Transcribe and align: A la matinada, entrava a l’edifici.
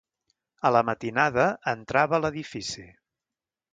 A 0.69 0.71
la 0.75 0.81
matinada, 0.87 1.45
entrava 1.73 2.19
a 2.19 2.21
l’edifici. 2.25 2.87